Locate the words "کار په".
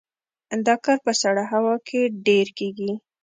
0.85-1.13